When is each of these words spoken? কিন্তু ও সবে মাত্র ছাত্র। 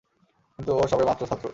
কিন্তু 0.59 0.71
ও 0.75 0.83
সবে 0.91 1.05
মাত্র 1.05 1.23
ছাত্র। 1.29 1.45